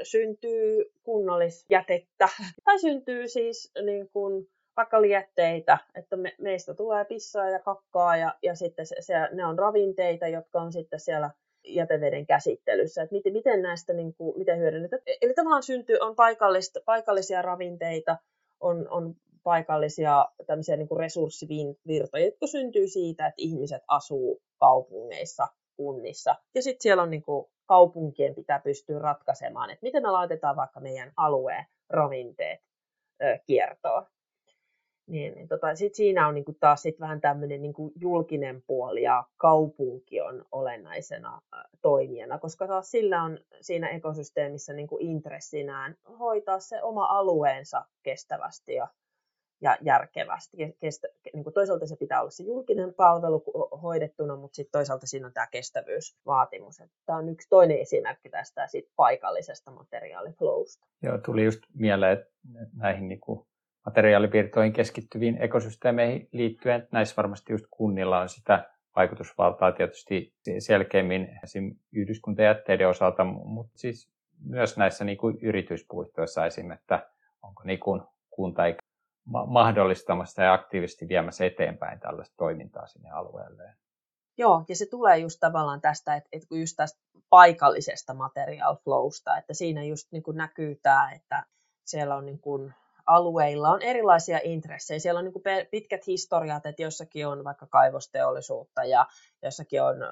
[0.03, 2.29] syntyy kunnallisjätettä
[2.65, 8.36] tai syntyy siis niin kuin vaikka lietteitä, että me, meistä tulee pissaa ja kakkaa ja,
[8.43, 11.32] ja sitten se, se, ne on ravinteita, jotka on sitten siellä
[11.67, 15.01] jäteveden käsittelyssä, että miten, miten näistä niin kuin, miten hyödynnetään.
[15.21, 18.17] Eli tavallaan syntyy, on paikallista, paikallisia ravinteita,
[18.60, 26.36] on, on paikallisia tämmöisiä niin kuin resurssivirtoja, jotka syntyy siitä, että ihmiset asuu kaupungeissa, kunnissa.
[26.56, 30.80] Ja sitten siellä on niin kuin kaupunkien pitää pystyä ratkaisemaan, että miten me laitetaan vaikka
[30.80, 32.60] meidän alueen ravinteet
[33.23, 34.06] ö, kiertoon.
[35.08, 39.23] Niin, niin tota, sit siinä on niinku taas sit vähän tämmöinen niinku julkinen puoli ja
[39.38, 41.41] kaupunki on olennaisena
[41.82, 48.88] toimijana, koska taas sillä on siinä ekosysteemissä niinku intressinään hoitaa se oma alueensa kestävästi ja
[49.63, 50.58] ja järkevästi.
[50.80, 53.43] Kestä, niin kuin toisaalta se pitää olla se julkinen palvelu
[53.82, 56.82] hoidettuna, mutta sitten toisaalta siinä on tämä kestävyysvaatimus.
[57.06, 60.88] Tämä on yksi toinen esimerkki tästä sit paikallisesta materiaaliflowsta.
[61.02, 62.34] Joo, tuli just mieleen, että
[62.78, 63.45] näihin niin kuin
[63.86, 66.88] materiaalivirtoihin keskittyviin ekosysteemeihin liittyen.
[66.91, 71.76] Näissä varmasti just kunnilla on sitä vaikutusvaltaa tietysti selkeämmin esim.
[71.91, 74.10] yhdyskuntajätteiden osalta, mutta siis
[74.45, 76.71] myös näissä niin kuin yrityspuistoissa esim.
[76.71, 77.10] että
[77.41, 78.62] onko niin kuin kunta
[79.25, 83.75] mahdollistamassa ja aktiivisesti viemässä eteenpäin tällaista toimintaa sinne alueelleen.
[84.38, 89.53] Joo, ja se tulee just tavallaan tästä, että, että just tästä paikallisesta material flowsta, että
[89.53, 91.45] siinä just niin kuin näkyy tämä, että
[91.86, 92.73] siellä on niin kuin
[93.05, 94.99] alueilla on erilaisia intressejä.
[94.99, 99.05] Siellä on niin kuin pitkät historiat, että jossakin on vaikka kaivosteollisuutta ja
[99.43, 100.09] jossakin on äh,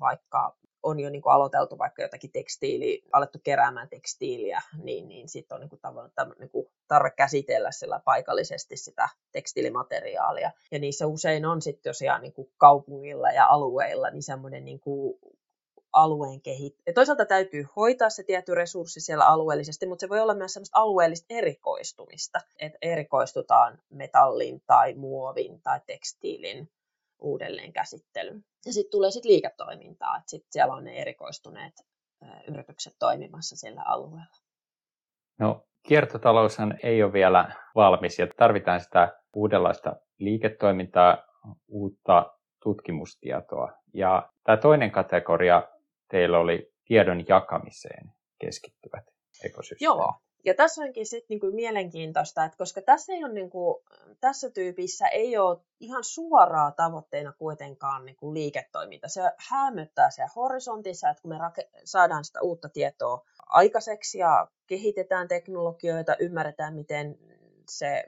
[0.00, 5.54] vaikka on jo niin kuin aloiteltu vaikka jotakin tekstiili, alettu keräämään tekstiiliä, niin, niin sitten
[5.54, 10.50] on niin kuin tavallaan niin kuin tarve käsitellä sillä paikallisesti sitä tekstiilimateriaalia.
[10.70, 14.80] Ja niissä usein on sitten tosiaan niin kuin kaupungilla ja alueilla niin semmoinen niin
[15.92, 16.94] alueen kehittäminen.
[16.94, 21.26] Toisaalta täytyy hoitaa se tietty resurssi siellä alueellisesti, mutta se voi olla myös semmoista alueellista
[21.30, 26.70] erikoistumista, että erikoistutaan metallin tai muovin tai tekstiilin
[27.18, 28.44] uudelleen käsittelyyn.
[28.66, 31.74] Ja sitten tulee sitten liiketoimintaa, että sitten siellä on ne erikoistuneet
[32.48, 34.36] yritykset toimimassa sillä alueella.
[35.38, 41.24] No, kiertotaloushan ei ole vielä valmis ja tarvitaan sitä uudenlaista liiketoimintaa,
[41.68, 43.72] uutta tutkimustietoa.
[43.94, 45.68] Ja tämä toinen kategoria
[46.10, 49.04] teillä oli tiedon jakamiseen keskittyvät
[49.44, 49.80] ekosysteemit.
[49.80, 53.84] Joo, ja tässä onkin sitten niinku mielenkiintoista, että koska tässä, ei ole niinku,
[54.20, 59.08] tässä tyypissä ei ole ihan suoraa tavoitteena kuitenkaan niinku liiketoiminta.
[59.08, 65.28] Se hämöttää siellä horisontissa, että kun me rake- saadaan sitä uutta tietoa aikaiseksi ja kehitetään
[65.28, 67.18] teknologioita, ymmärretään miten
[67.68, 68.04] se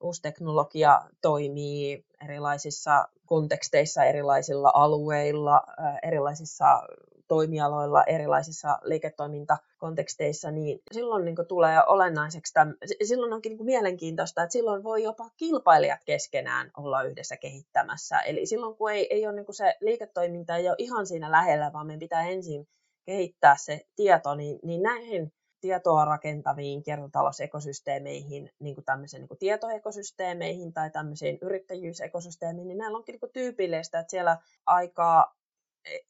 [0.00, 5.62] uusi teknologia toimii erilaisissa konteksteissa, erilaisilla alueilla,
[6.02, 6.82] erilaisissa
[7.28, 14.84] toimialoilla, erilaisissa liiketoimintakonteksteissa, niin silloin niin tulee olennaiseksi, tämän, silloin onkin niin mielenkiintoista, että silloin
[14.84, 18.20] voi jopa kilpailijat keskenään olla yhdessä kehittämässä.
[18.20, 21.86] Eli silloin kun ei, ei ole niin se liiketoiminta ei ole ihan siinä lähellä, vaan
[21.86, 22.68] meidän pitää ensin
[23.04, 30.72] kehittää se tieto, niin, niin näihin tietoa rakentaviin kiertotalousekosysteemeihin, niin kuin tämmöisiin niin kuin tietoekosysteemeihin
[30.72, 35.34] tai tämmöisiin yrittäjyysekosysteemiin, niin näillä onkin niin kuin tyypillistä, että siellä aika,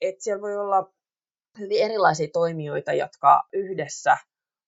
[0.00, 0.92] että siellä voi olla
[1.58, 4.16] hyvin erilaisia toimijoita, jotka yhdessä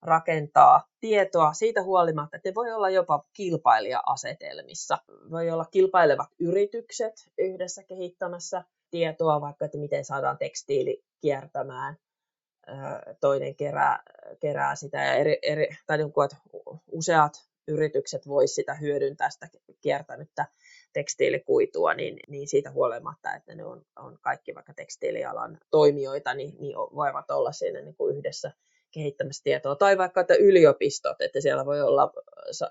[0.03, 4.99] rakentaa tietoa siitä huolimatta, että ne voi olla jopa kilpailija-asetelmissa.
[5.31, 11.97] Voi olla kilpailevat yritykset yhdessä kehittämässä tietoa, vaikka että miten saadaan tekstiili kiertämään.
[13.21, 14.03] Toinen kerää,
[14.41, 16.37] kerää sitä ja eri, eri, tai niin kuin, että
[16.93, 19.49] useat yritykset voisivat sitä hyödyntää sitä
[19.81, 20.47] kiertänyttä
[20.97, 26.77] tekstiilikuitua, niin, niin siitä huolimatta, että ne on, on kaikki vaikka tekstiilialan toimijoita, niin, niin
[26.77, 28.53] voivat olla siinä niin kuin yhdessä
[28.91, 29.77] kehittämässä tietoa.
[29.77, 32.13] Tai vaikka että yliopistot, että siellä voi olla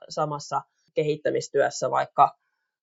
[0.09, 0.61] samassa
[0.93, 2.37] kehittämistyössä vaikka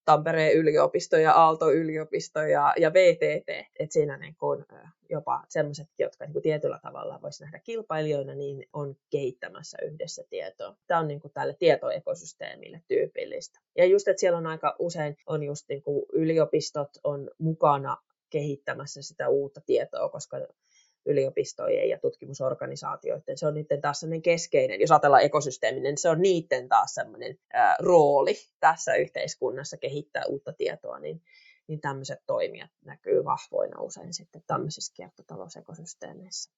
[0.05, 4.65] Tampereen yliopisto ja Aalto-yliopisto ja, ja VTT, että siinä niin kuin
[5.11, 10.77] jopa sellaiset, jotka niin tietyllä tavalla voisi nähdä kilpailijoina, niin on kehittämässä yhdessä tietoa.
[10.87, 13.61] Tämä on niin tälle tietoekosysteemille tyypillistä.
[13.77, 17.97] Ja just, että siellä on aika usein on just niin yliopistot on mukana
[18.31, 20.37] kehittämässä sitä uutta tietoa, koska
[21.07, 23.38] yliopistojen ja tutkimusorganisaatioiden.
[23.38, 27.38] Se on niiden taas sellainen keskeinen, jos ajatellaan ekosysteeminen, niin se on niiden taas sellainen
[27.53, 31.23] ää, rooli tässä yhteiskunnassa kehittää uutta tietoa, niin,
[31.67, 36.53] niin tämmöiset toimijat näkyy vahvoina usein sitten tämmöisissä kiertotalousekosysteemeissä.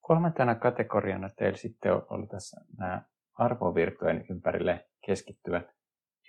[0.00, 3.02] Kolmantena kategoriana teillä sitten oli tässä nämä
[3.34, 5.76] arvovirtojen ympärille keskittyvät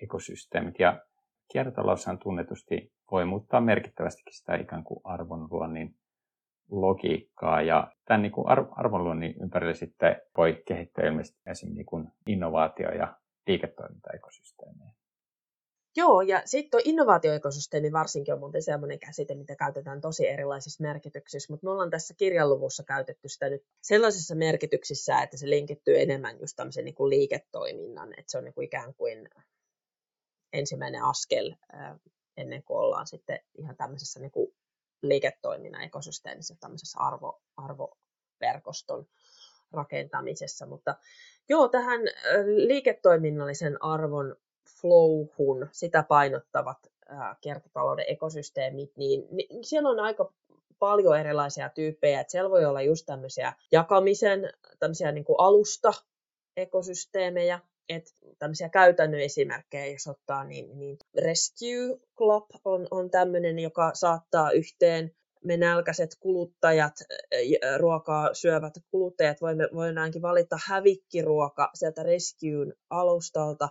[0.03, 0.79] ekosysteemit.
[0.79, 1.01] Ja
[1.51, 5.95] kiertotaloushan tunnetusti voi muuttaa merkittävästikin sitä ikään kuin arvonluonnin
[6.71, 12.97] logiikkaa ja tämän niin kuin arvonluonnin ympärille sitten voi kehittää ilmeisesti esimerkiksi niin kuin innovaatio-
[12.97, 14.91] ja liiketoimintaekosysteemejä.
[15.95, 21.53] Joo, ja sitten tuo innovaatioekosysteemi varsinkin on muuten sellainen käsite, mitä käytetään tosi erilaisissa merkityksissä,
[21.53, 26.55] mutta me ollaan tässä kirjanluvussa käytetty sitä nyt sellaisissa merkityksissä, että se linkittyy enemmän just
[26.55, 29.29] tämmöisen niin kuin liiketoiminnan, että se on niin kuin ikään kuin
[30.53, 31.55] ensimmäinen askel
[32.37, 34.53] ennen kuin ollaan sitten ihan tämmöisessä niin kuin
[35.01, 39.07] liiketoiminnan ekosysteemissä, tämmöisessä arvo, arvoverkoston
[39.71, 40.65] rakentamisessa.
[40.65, 40.95] Mutta
[41.49, 42.01] joo, tähän
[42.45, 44.35] liiketoiminnallisen arvon
[44.81, 46.77] flowhun, sitä painottavat
[47.41, 50.33] kiertotalouden ekosysteemit, niin, niin siellä on aika
[50.79, 52.21] paljon erilaisia tyyppejä.
[52.21, 55.93] Että siellä voi olla just tämmöisiä jakamisen, tämmöisiä niin kuin alusta
[56.57, 63.91] ekosysteemejä, että tämmöisiä käytännön esimerkkejä, jos ottaa, niin, niin Rescue Club on, on tämmöinen, joka
[63.93, 65.11] saattaa yhteen
[65.43, 66.93] me nälkäiset kuluttajat,
[67.77, 73.69] ruokaa syövät kuluttajat, voimme, voidaankin valita hävikkiruoka sieltä Rescuen alustalta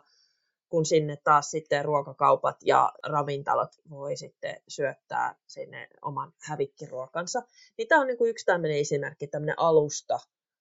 [0.69, 7.43] kun sinne taas sitten ruokakaupat ja ravintalot voi sitten syöttää sinne oman hävikkiruokansa.
[7.79, 10.19] Niin tämä on niin kuin yksi tämmöinen esimerkki, tämmöinen alusta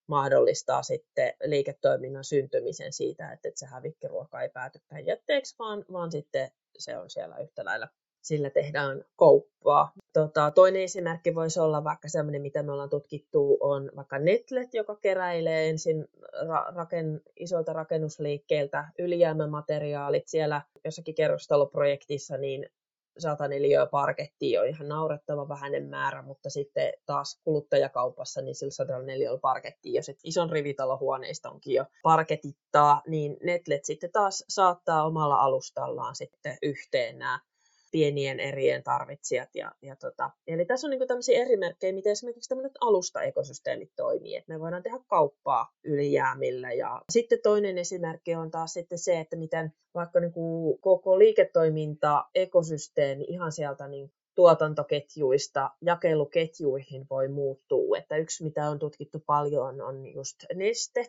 [0.08, 6.98] mahdollistaa sitten liiketoiminnan syntymisen siitä, että se hävikkiruoka ei päätykään jätteeksi, vaan, vaan sitten se
[6.98, 7.88] on siellä yhtä lailla
[8.26, 9.92] sillä tehdään kauppaa.
[10.14, 14.96] Tota, toinen esimerkki voisi olla vaikka sellainen, mitä me ollaan tutkittu, on vaikka Netlet, joka
[14.96, 22.70] keräilee ensin ra- raken, isoilta rakennusliikkeiltä ylijäämämateriaalit siellä jossakin kerrostaloprojektissa, niin
[23.18, 29.00] 100 neliöä parkettia on ihan naurettava vähäinen määrä, mutta sitten taas kuluttajakaupassa niin sillä 100
[29.00, 36.16] neliöllä parkettia, jos et ison rivitalohuoneistonkin jo parketittaa, niin Netlet sitten taas saattaa omalla alustallaan
[36.16, 37.40] sitten yhteen nämä
[37.96, 39.50] pienien erien tarvitsijat.
[39.56, 44.36] Ja, ja tota, eli tässä on niin tämmöisiä eri merkkejä, miten esimerkiksi tämmöiset alustaekosysteemit toimii,
[44.36, 46.72] että me voidaan tehdä kauppaa ylijäämillä.
[46.72, 52.26] Ja sitten toinen esimerkki on taas sitten se, että miten vaikka niin kuin koko liiketoiminta,
[52.36, 57.98] ekosysteemi ihan sieltä niin tuotantoketjuista jakeluketjuihin voi muuttua.
[57.98, 61.06] Että yksi, mitä on tutkittu paljon, on just neste,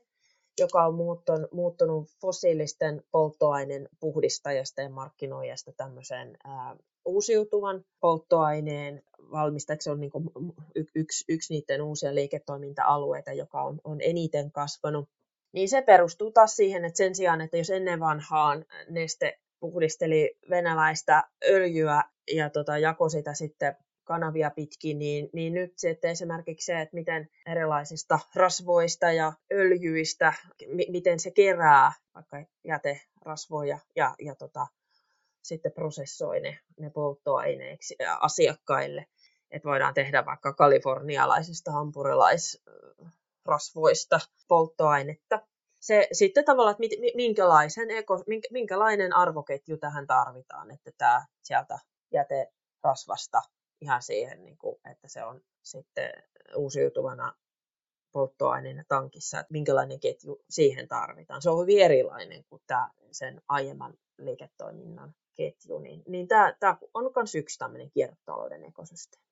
[0.59, 9.91] joka on muuttunut, muuttunut fossiilisten polttoaineen puhdistajasta ja markkinoijasta tämmöiseen ää, uusiutuvan polttoaineen valmistajaksi.
[9.91, 10.11] On niin
[10.75, 15.09] y- yksi, yksi niiden uusia liiketoiminta-alueita, joka on, on eniten kasvanut.
[15.53, 21.25] Niin se perustuu taas siihen, että sen sijaan, että jos ennen vanhaan neste puhdisteli venäläistä
[21.45, 22.03] öljyä
[22.35, 27.29] ja tota, jakoi sitä sitten kanavia pitkin, niin, niin nyt sitten esimerkiksi se, että miten
[27.47, 30.35] erilaisista rasvoista ja öljyistä,
[30.67, 34.67] m- miten se kerää vaikka jäterasvoja ja, ja tota,
[35.43, 39.07] sitten prosessoi ne, ne polttoaineeksi asiakkaille.
[39.51, 45.41] Että voidaan tehdä vaikka kalifornialaisista hampurilaisrasvoista polttoainetta.
[45.81, 51.79] Se sitten tavallaan, että minkälaisen, eko, minkälainen arvoketju tähän tarvitaan, että tämä sieltä
[52.13, 53.43] jäterasvasta
[53.81, 56.11] ihan siihen, niin kuin, että se on sitten
[56.57, 57.35] uusiutuvana
[58.13, 61.43] polttoaineena tankissa, että minkälainen ketju siihen tarvitaan.
[61.43, 67.13] Se on hyvin erilainen kuin tämä sen aiemman liiketoiminnan ketju, niin, niin tämä, tämä on
[67.17, 69.27] myös yksi tämmöinen kiertotalouden ekosysteemi.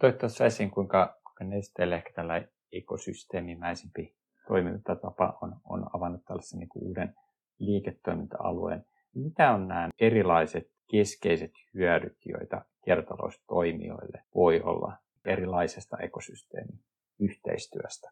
[0.00, 4.16] Toit tuossa esiin, kuinka, kuinka nesteelle ehkä tällä ekosysteemimäisempi
[4.48, 7.14] toimintatapa on, on avannut tällaisen niin uuden
[7.58, 8.84] liiketoiminta-alueen.
[9.14, 14.92] Mitä on nämä erilaiset keskeiset hyödyt, joita kiertotaloustoimijoille voi olla
[15.24, 16.80] erilaisesta ekosysteemin
[17.20, 18.10] yhteistyöstä?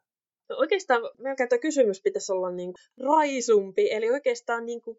[0.48, 3.92] No oikeastaan melkein tämä kysymys pitäisi olla niin raisumpi.
[3.92, 4.96] Eli oikeastaan niin kuin,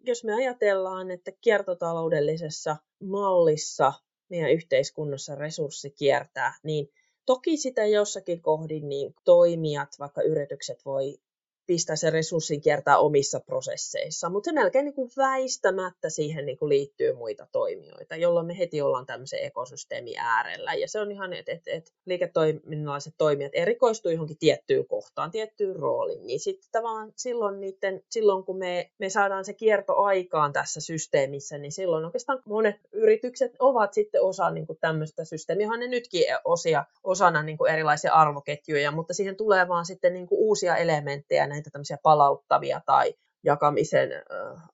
[0.00, 3.92] jos me ajatellaan, että kiertotaloudellisessa mallissa
[4.28, 6.88] meidän yhteiskunnassa resurssi kiertää, niin
[7.26, 11.18] toki sitä jossakin kohdin niin toimijat, vaikka yritykset voi
[11.66, 16.68] pistää sen resurssin kiertää omissa prosesseissa, mutta se melkein niin kuin väistämättä siihen niin kuin
[16.68, 20.74] liittyy muita toimijoita, jolloin me heti ollaan tämmöisen ekosysteemin äärellä.
[20.74, 26.26] Ja se on ihan, että et, et liiketoiminnalliset toimijat erikoistuu johonkin tiettyyn kohtaan, tiettyyn rooliin,
[26.26, 31.58] niin sitten tavallaan silloin, niiden, silloin kun me, me saadaan se kierto aikaan tässä systeemissä,
[31.58, 36.84] niin silloin oikeastaan monet yritykset ovat sitten osa niin kuin tämmöistä systeemiä, ne nytkin osia,
[37.04, 41.70] osana niin kuin erilaisia arvoketjuja, mutta siihen tulee vaan sitten niin kuin uusia elementtejä näitä
[41.70, 43.14] tämmöisiä palauttavia tai
[43.44, 44.10] jakamisen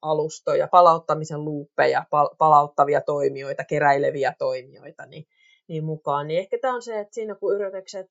[0.02, 2.04] alustoja, palauttamisen luuppeja,
[2.38, 5.26] palauttavia toimijoita, keräileviä toimijoita niin,
[5.68, 6.28] niin mukaan.
[6.28, 8.06] Niin ehkä tämä on se, että siinä kun yritykset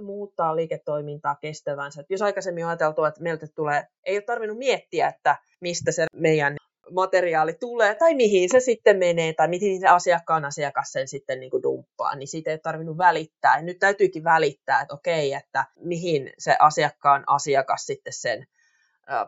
[0.00, 5.08] muuttaa liiketoimintaa kestävänsä, että jos aikaisemmin on ajateltu, että meiltä tulee, ei ole tarvinnut miettiä,
[5.08, 6.56] että mistä se meidän
[6.90, 11.50] materiaali tulee tai mihin se sitten menee tai mihin se asiakkaan asiakas sen sitten niin
[11.50, 13.62] kuin dumppaa, niin siitä ei ole tarvinnut välittää.
[13.62, 18.46] Nyt täytyykin välittää, että okei, että mihin se asiakkaan asiakas sitten sen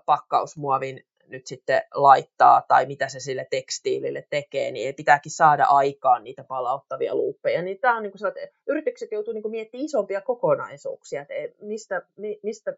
[0.07, 6.25] pakkausmuovin nyt sitten laittaa tai mitä se sille tekstiilille tekee, niin ei pitääkin saada aikaan
[6.25, 7.63] niitä palauttavia luuppeja.
[7.63, 12.03] Niin tämä on niin kuin että yritykset joutuu niin kuin miettimään isompia kokonaisuuksia, että mistä,
[12.43, 12.75] mistä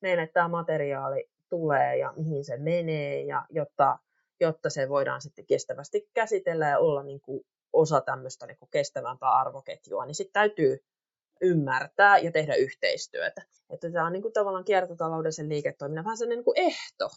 [0.00, 3.98] meille tämä materiaali tulee ja mihin se menee, ja jotta
[4.42, 9.30] jotta se voidaan sitten kestävästi käsitellä ja olla niin kuin osa tämmöistä niin kuin kestävämpää
[9.30, 10.84] arvoketjua, niin sitten täytyy
[11.40, 13.42] ymmärtää ja tehdä yhteistyötä.
[13.70, 17.08] Että tämä on niin kuin tavallaan kiertotaloudellisen liiketoiminnan vähän sellainen niin kuin ehto,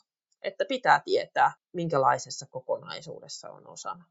[0.41, 4.05] että pitää tietää, minkälaisessa kokonaisuudessa on osana.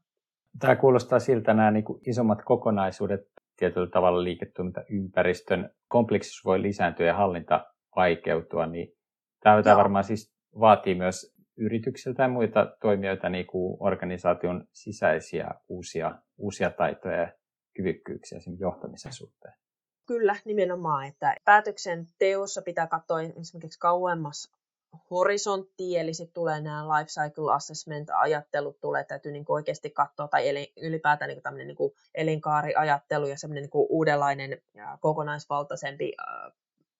[0.59, 3.21] Tämä kuulostaa siltä nämä niin kuin isommat kokonaisuudet
[3.57, 8.95] tietyllä tavalla liiketoimintaympäristön kompleksisuus voi lisääntyä ja hallinta vaikeutua, niin
[9.39, 16.15] tämä, tämä varmaan siis vaatii myös yrityksiltä ja muita toimijoita niin kuin organisaation sisäisiä uusia,
[16.37, 17.33] uusia taitoja ja
[17.73, 19.53] kyvykkyyksiä sen johtamisen suhteen.
[20.05, 24.51] Kyllä, nimenomaan, että päätöksenteossa pitää katsoa esimerkiksi kauemmas
[25.11, 30.73] horisonttiin, eli sitten tulee nämä life cycle assessment-ajattelut, tulee, täytyy niin oikeasti katsoa, tai eli,
[30.81, 31.77] ylipäätään niin kuin niin
[32.15, 36.13] elinkaariajattelu ja semmoinen niin uudenlainen ja kokonaisvaltaisempi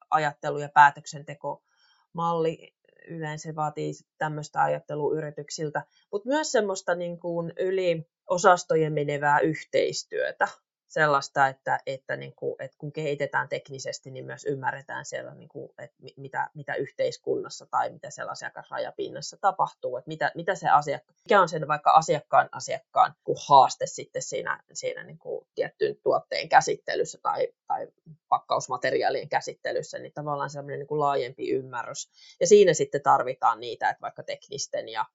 [0.10, 2.76] ajattelu ja päätöksentekomalli
[3.08, 10.48] yleensä vaatii tämmöistä ajattelua yrityksiltä, mutta myös semmoista niin kuin yli osastojen menevää yhteistyötä
[10.96, 15.70] sellaista, että, että, niin kuin, että kun kehitetään teknisesti, niin myös ymmärretään siellä, niin kuin,
[15.78, 21.42] että mitä, mitä yhteiskunnassa tai mitä siellä asiakasrajapinnassa tapahtuu, että mitä, mitä se asiakka, mikä
[21.42, 27.20] on sen vaikka asiakkaan asiakkaan kuin haaste sitten siinä, siinä niin kuin tiettyyn tuotteen käsittelyssä
[27.22, 27.88] tai, tai
[28.30, 32.10] pakkausmateriaalien käsittelyssä, niin tavallaan sellainen niin kuin laajempi ymmärrys.
[32.40, 35.06] Ja siinä sitten tarvitaan niitä, että vaikka teknisten ja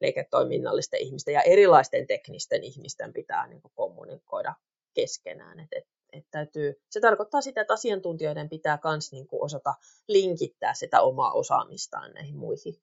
[0.00, 4.54] liiketoiminnallisten ihmisten ja erilaisten teknisten ihmisten pitää niin kuin kommunikoida
[4.94, 5.60] keskenään.
[5.60, 9.74] Et, et, et täytyy, se tarkoittaa sitä, että asiantuntijoiden pitää myös niin osata
[10.08, 12.74] linkittää sitä omaa osaamistaan näihin muihin,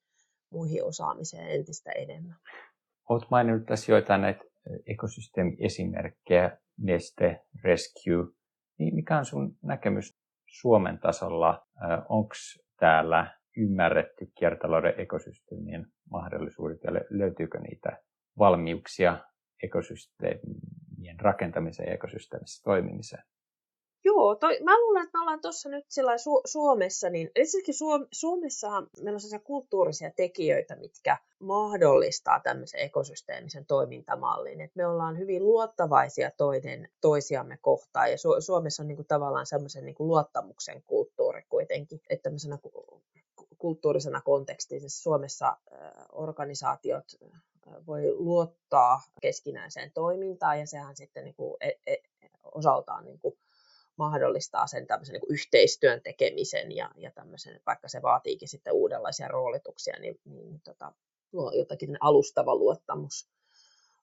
[0.49, 2.35] muihin osaamiseen entistä enemmän.
[3.09, 4.43] Olet maininnut tässä joitain näitä
[4.87, 8.33] ekosysteemiesimerkkejä, Neste, Rescue.
[8.77, 11.67] Niin mikä on sun näkemys Suomen tasolla?
[12.09, 12.33] Onko
[12.79, 18.03] täällä ymmärretty kiertotalouden ekosysteemien mahdollisuudet ja löytyykö niitä
[18.39, 19.17] valmiuksia
[19.63, 23.23] ekosysteemien rakentamiseen ja ekosysteemissä toimimiseen?
[24.03, 28.07] Joo, toi, mä luulen, että me ollaan tuossa nyt sillä Su- Suomessa, niin ensinnäkin Suom-
[28.11, 34.61] Suomessahan meillä on sellaisia kulttuurisia tekijöitä, mitkä mahdollistaa tämmöisen ekosysteemisen toimintamallin.
[34.61, 39.85] Et me ollaan hyvin luottavaisia toinen toisiamme kohtaan, ja Su- Suomessa on niinku tavallaan semmoisen
[39.85, 42.57] niinku luottamuksen kulttuuri kuitenkin, että tämmöisenä
[43.57, 45.57] kulttuurisena kontekstissa Suomessa
[46.11, 47.05] organisaatiot
[47.87, 51.95] voi luottaa keskinäiseen toimintaan ja sehän sitten niin kuin e, e,
[52.43, 53.37] osaltaan niin kuin
[53.97, 59.27] mahdollistaa sen tämmöisen niin kuin yhteistyön tekemisen ja, ja tämmöisen, vaikka se vaatiikin sitten uudenlaisia
[59.27, 60.93] roolituksia, niin, niin tota,
[61.57, 63.29] jotakin alustava luottamus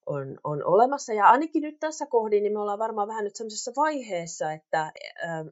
[0.07, 1.13] on, on olemassa.
[1.13, 4.93] Ja ainakin nyt tässä kohdin, niin me ollaan varmaan vähän nyt sellaisessa vaiheessa, että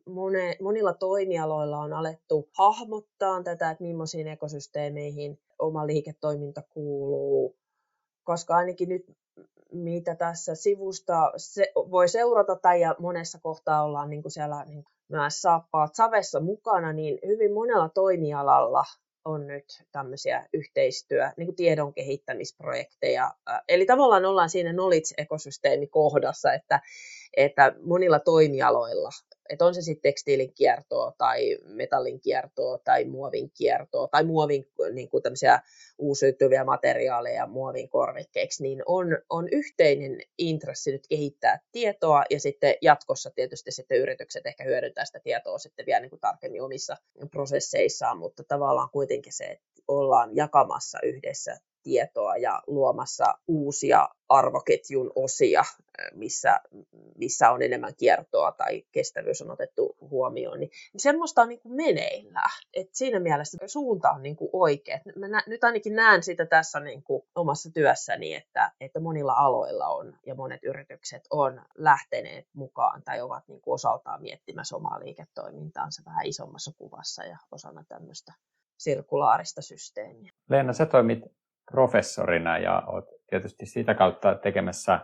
[0.06, 7.56] mone, monilla toimialoilla on alettu hahmottaa tätä, että millaisiin ekosysteemeihin oma liiketoiminta kuuluu,
[8.24, 9.04] koska ainakin nyt
[9.72, 14.84] mitä tässä sivusta se voi seurata tai ja monessa kohtaa ollaan niin kuin siellä niin
[15.08, 18.84] myös saappaat savessa mukana, niin hyvin monella toimialalla
[19.24, 23.34] on nyt tämmöisiä yhteistyö, niin kuin tiedon kehittämisprojekteja.
[23.68, 26.80] Eli tavallaan ollaan siinä knowledge-ekosysteemikohdassa, että,
[27.36, 29.10] että monilla toimialoilla
[29.52, 35.08] että on se sitten tekstiilin kiertoa tai metallin kiertoa tai muovin kiertoa tai muovin niin
[35.08, 35.22] kuin
[35.98, 43.30] uusiutuvia materiaaleja muovin korvikkeiksi, niin on, on yhteinen intressi nyt kehittää tietoa ja sitten jatkossa
[43.30, 46.96] tietysti sitten yritykset ehkä hyödyntää sitä tietoa sitten vielä niin kuin tarkemmin omissa
[47.30, 55.62] prosesseissaan, mutta tavallaan kuitenkin se, että ollaan jakamassa yhdessä tietoa ja luomassa uusia arvoketjun osia,
[56.14, 56.60] missä,
[57.18, 62.50] missä on enemmän kiertoa tai kestävyys on otettu huomioon, niin, semmoista on niin kuin meneillään.
[62.74, 64.98] Et siinä mielessä suunta on niin kuin oikea.
[65.16, 69.88] Mä nä, nyt ainakin näen sitä tässä niin kuin omassa työssäni, että, että monilla aloilla
[69.88, 76.02] on ja monet yritykset on lähteneet mukaan tai ovat niin kuin osaltaan miettimässä omaa liiketoimintaansa
[76.06, 78.32] vähän isommassa kuvassa ja osana tämmöistä
[78.78, 80.32] sirkulaarista systeemiä.
[80.50, 81.41] Leena, sä toimit
[81.72, 85.00] professorina ja olet tietysti sitä kautta tekemässä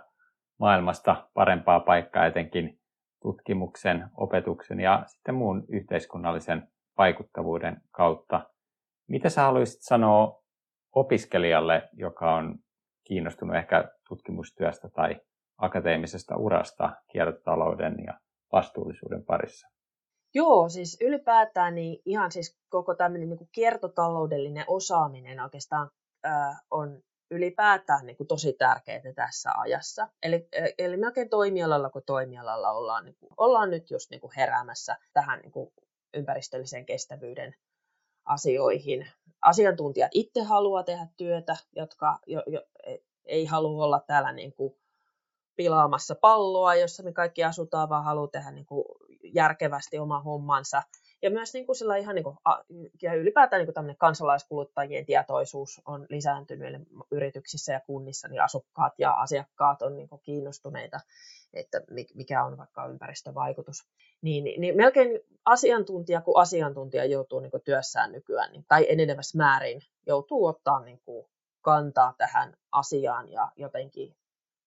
[0.59, 2.79] maailmasta parempaa paikkaa etenkin
[3.23, 8.51] tutkimuksen, opetuksen ja sitten muun yhteiskunnallisen vaikuttavuuden kautta.
[9.09, 10.43] Mitä sä haluaisit sanoa
[10.95, 12.59] opiskelijalle, joka on
[13.05, 15.21] kiinnostunut ehkä tutkimustyöstä tai
[15.59, 18.21] akateemisesta urasta kiertotalouden ja
[18.53, 19.69] vastuullisuuden parissa?
[20.35, 25.91] Joo, siis ylipäätään niin ihan siis koko tämmöinen niin kiertotaloudellinen osaaminen oikeastaan
[26.71, 30.09] on ylipäätään niin kuin tosi tärkeää tässä ajassa.
[30.23, 34.97] Eli, eli melkein toimialalla kuin toimialalla ollaan, niin kuin, ollaan nyt just niin kuin heräämässä
[35.12, 35.73] tähän niin kuin
[36.14, 37.55] ympäristöllisen kestävyyden
[38.25, 39.09] asioihin.
[39.43, 44.77] Asiantuntijat itse haluaa tehdä työtä, jotka jo, jo, e, ei halua olla täällä niin kuin
[45.57, 48.85] pilaamassa palloa, jossa me kaikki asutaan, vaan haluaa tehdä niin kuin
[49.35, 50.83] järkevästi oma hommansa
[51.23, 52.37] ja myös niin kuin ihan niin kuin,
[53.03, 59.83] ja ylipäätään niin kuin kansalaiskuluttajien tietoisuus on lisääntynyt yrityksissä ja kunnissa, niin asukkaat ja asiakkaat
[59.83, 61.01] on niin kuin kiinnostuneita,
[61.53, 61.81] että
[62.14, 63.87] mikä on vaikka ympäristövaikutus.
[64.23, 69.39] Niin, niin, niin melkein asiantuntija kuin asiantuntija joutuu niin kuin työssään nykyään, niin, tai enenevässä
[69.39, 71.27] määrin joutuu ottaa niin kuin
[71.61, 74.16] kantaa tähän asiaan ja jotenkin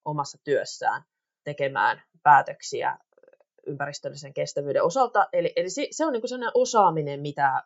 [0.06, 1.04] omassa työssään
[1.44, 2.98] tekemään päätöksiä
[3.68, 5.28] ympäristöllisen kestävyyden osalta.
[5.34, 7.64] Eli, eli se, se on niin kuin sellainen osaaminen, mitä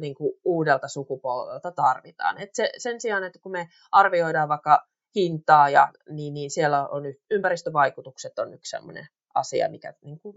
[0.00, 2.40] niin kuin uudelta sukupolvelta tarvitaan.
[2.40, 7.02] Et se, sen sijaan, että kun me arvioidaan vaikka hintaa, ja, niin, niin siellä on
[7.30, 10.36] ympäristövaikutukset on yksi sellainen asia, mikä, niin kuin,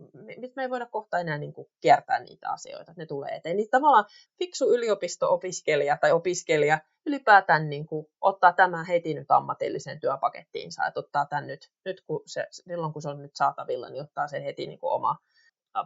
[0.56, 3.58] me ei voida kohta enää niin kuin, kiertää niitä asioita, ne tulee eteen.
[3.58, 4.06] Niin tavallaan
[4.40, 11.26] fiksu yliopisto-opiskelija tai opiskelija ylipäätään niin kuin, ottaa tämän heti nyt ammatilliseen työpakettiinsa, että ottaa
[11.26, 14.68] tämän nyt, nyt kun se, silloin kun se on nyt saatavilla, niin ottaa sen heti
[14.68, 15.18] niin kuin, oma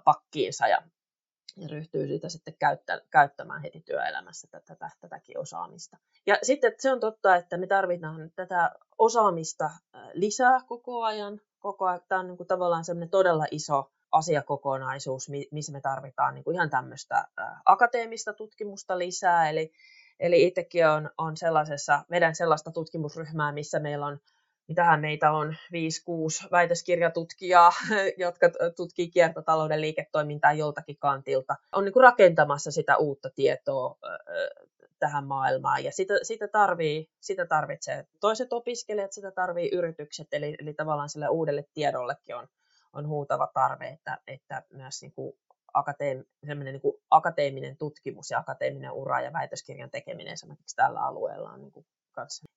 [0.04, 0.82] pakkiinsa ja,
[1.58, 5.98] ja ryhtyy sitä sitten käyttä, käyttämään heti työelämässä tätä, tätä, tätäkin osaamista.
[6.28, 9.70] Ja sitten se on totta, että me tarvitaan tätä osaamista
[10.14, 12.02] lisää koko ajan, koko ajan.
[12.08, 16.70] Tämä on niin kuin tavallaan semmoinen todella iso asiakokonaisuus, missä me tarvitaan niin kuin ihan
[16.70, 17.28] tämmöistä
[17.66, 19.50] akateemista tutkimusta lisää.
[19.50, 19.72] Eli,
[20.20, 24.20] eli itsekin on, on sellaisessa, vedän sellaista tutkimusryhmää, missä meillä on
[24.68, 25.56] mitähän meitä on
[26.46, 27.72] 5-6 väitöskirjatutkijaa,
[28.18, 33.98] jotka tutkii kiertotalouden liiketoimintaa joltakin kantilta, on niin kuin rakentamassa sitä uutta tietoa
[35.02, 35.84] tähän maailmaan.
[35.84, 38.06] Ja sitä, sitä, tarvii, sitä tarvitsee.
[38.20, 42.48] Toiset opiskelijat, sitä tarvii yritykset, eli, eli tavallaan sille uudelle tiedollekin on,
[42.94, 45.34] on huutava tarve, että, että myös niin kuin
[45.74, 51.62] akateem, niin kuin akateeminen tutkimus ja akateeminen ura ja väitöskirjan tekeminen esimerkiksi tällä alueella on
[51.62, 51.86] niin kuin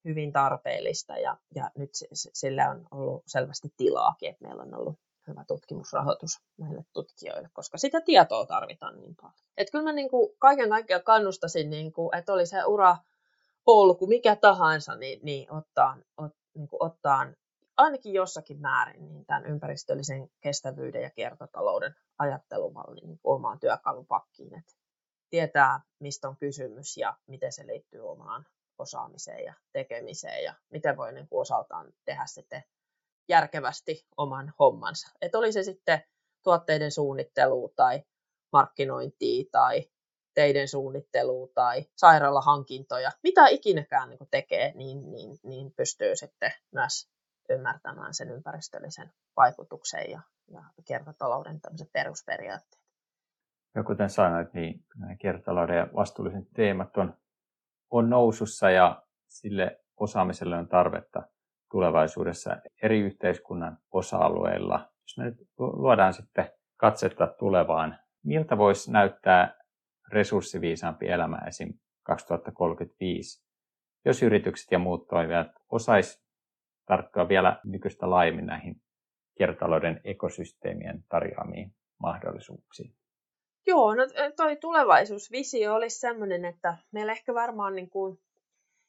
[0.05, 1.19] hyvin tarpeellista.
[1.19, 4.99] Ja, ja nyt sillä on ollut selvästi tilaakin, että meillä on ollut
[5.29, 9.35] hyvä tutkimusrahoitus näille tutkijoille, koska sitä tietoa tarvitaan niin paljon.
[9.57, 12.97] Et kyllä mä niin kuin kaiken kaikkiaan kannustasin, niin kuin, että oli se ura
[13.65, 17.27] polku mikä tahansa, niin, niin ottaa, ot, niin kuin ottaa
[17.77, 24.73] ainakin jossakin määrin niin tämän ympäristöllisen kestävyyden ja kiertotalouden ajattelumallin niin omaan työkalupakkiin, että
[25.31, 28.47] tietää, mistä on kysymys ja miten se liittyy omaan
[28.79, 32.65] osaamiseen ja tekemiseen ja miten voi niin osaltaan tehdä sitten
[33.29, 35.13] järkevästi oman hommansa.
[35.21, 36.03] Että oli se sitten
[36.43, 38.03] tuotteiden suunnittelu tai
[38.53, 39.85] markkinointia tai
[40.35, 47.09] teiden suunnittelua tai sairaalahankintoja, mitä ikinäkään niin tekee, niin, niin, niin pystyy sitten myös
[47.51, 51.61] ymmärtämään sen ympäristöllisen vaikutuksen ja, ja kiertotalouden
[51.93, 52.85] perusperiaatteet.
[53.75, 54.85] Ja kuten sanoit, niin
[55.21, 57.15] kiertotalouden ja vastuullisen teemat on,
[57.91, 61.23] on nousussa ja sille osaamiselle on tarvetta
[61.75, 64.89] tulevaisuudessa eri yhteiskunnan osa-alueilla.
[65.03, 69.59] Jos me nyt luodaan sitten katsetta tulevaan, miltä voisi näyttää
[70.13, 71.69] resurssiviisaampi elämä esim.
[72.03, 73.45] 2035,
[74.05, 76.25] jos yritykset ja muut toimijat osais
[76.87, 78.83] tarttua vielä nykyistä laajemmin näihin
[79.39, 82.95] kiertotalouden ekosysteemien tarjoamiin mahdollisuuksiin?
[83.67, 84.03] Joo, no
[84.37, 88.19] toi tulevaisuusvisio olisi sellainen, että meillä ehkä varmaan niin kuin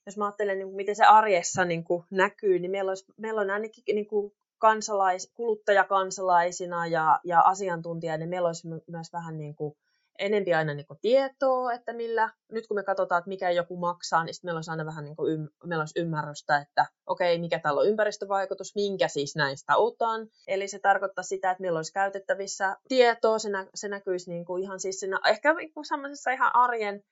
[0.05, 3.41] jos mä ajattelen, niin kuin, miten se arjessa niin kuin, näkyy, niin meillä, olisi, meillä
[3.41, 9.55] on ainakin niin kuin, kansalais, kuluttajakansalaisina ja, ja asiantuntijana, niin meillä olisi myös vähän niin
[9.55, 9.75] kuin,
[10.19, 14.23] enempi aina niin kuin, tietoa, että millä, nyt kun me katsotaan, että mikä joku maksaa,
[14.23, 17.59] niin meillä olisi aina vähän niin kuin, ym, meillä olisi ymmärrystä, että okei, okay, mikä
[17.59, 20.27] täällä on ympäristövaikutus, minkä siis näistä otan.
[20.47, 24.63] Eli se tarkoittaa sitä, että meillä olisi käytettävissä tietoa, se, nä, se näkyisi niin kuin
[24.63, 27.03] ihan siis siinä, ehkä niin semmoisessa ihan arjen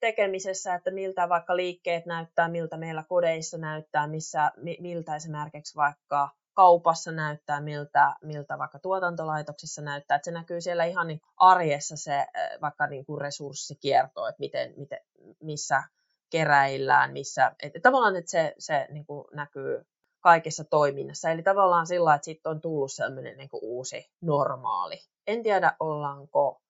[0.00, 7.12] tekemisessä, että miltä vaikka liikkeet näyttää, miltä meillä kodeissa näyttää, missä, miltä esimerkiksi vaikka kaupassa
[7.12, 12.26] näyttää, miltä, miltä vaikka tuotantolaitoksissa näyttää, että se näkyy siellä ihan niin arjessa se
[12.60, 14.98] vaikka niin kuin resurssikierto, että miten, miten,
[15.42, 15.82] missä
[16.30, 19.86] keräillään, missä, että tavallaan että se, se niin kuin näkyy
[20.20, 21.30] kaikessa toiminnassa.
[21.30, 24.98] Eli tavallaan sillä, että sitten on tullut sellainen niin kuin uusi normaali.
[25.26, 26.60] En tiedä, ollaanko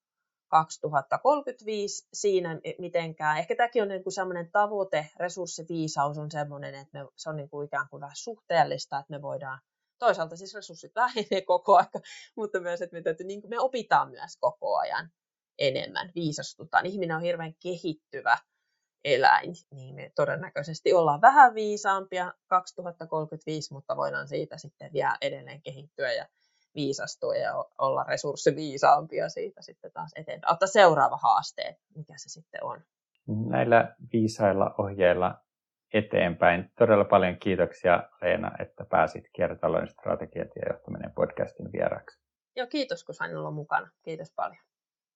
[0.51, 3.39] 2035 siinä mitenkään.
[3.39, 7.51] Ehkä tämäkin on niin kuin sellainen tavoite, resurssiviisaus on sellainen, että me, se on niin
[7.51, 9.59] kuin ikään kuin vähän suhteellista, että me voidaan,
[9.99, 11.89] toisaalta siis resurssit vähenee koko ajan,
[12.37, 15.11] mutta myös, että me, täytyy, niin me opitaan myös koko ajan
[15.59, 16.87] enemmän, viisastutaan.
[16.87, 18.39] Ihminen on hirveän kehittyvä
[19.05, 26.13] eläin, niin me todennäköisesti ollaan vähän viisaampia 2035, mutta voidaan siitä sitten vielä edelleen kehittyä
[26.13, 26.27] ja
[26.75, 30.53] viisastua ja olla resurssiviisaampia siitä sitten taas eteenpäin.
[30.53, 32.81] Ottaa seuraava haaste, mikä se sitten on.
[33.49, 35.35] Näillä viisailla ohjeilla
[35.95, 36.73] eteenpäin.
[36.79, 42.21] Todella paljon kiitoksia Leena, että pääsit kiertotalouden strategiat ja johtaminen podcastin vieraksi.
[42.57, 43.91] Joo, kiitos kun sain olla mukana.
[44.03, 44.70] Kiitos paljon.